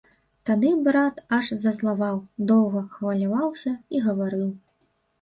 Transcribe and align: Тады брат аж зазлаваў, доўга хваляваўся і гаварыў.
Тады 0.49 0.71
брат 0.87 1.21
аж 1.37 1.51
зазлаваў, 1.65 2.17
доўга 2.55 2.85
хваляваўся 2.97 3.79
і 3.97 4.07
гаварыў. 4.11 4.53